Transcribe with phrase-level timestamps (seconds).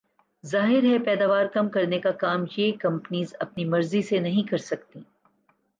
[0.43, 5.01] ظاہر ہے پیداوار کم کرنے کا کام یہ کمپنیز اپنی مرضی سے نہیں کر سکتیں